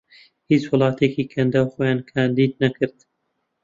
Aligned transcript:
هیچ 0.49 0.63
وڵاتێکی 0.71 1.29
کەنداو 1.33 1.69
خۆیان 1.73 1.99
کاندید 2.09 2.51
نەکرد 2.63 2.97